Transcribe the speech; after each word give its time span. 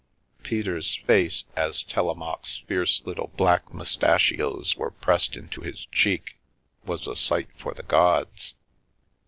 Peter's 0.41 0.95
face, 1.05 1.43
as 1.55 1.83
Telemaque's 1.83 2.63
fierce 2.67 3.05
little 3.05 3.27
black 3.37 3.71
moustachios 3.71 4.75
were 4.75 4.89
pressed 4.89 5.35
into 5.35 5.61
his 5.61 5.85
cheek, 5.91 6.37
was 6.87 7.05
a 7.05 7.15
sight 7.15 7.49
for 7.55 7.75
the 7.75 7.83
gods. 7.83 8.55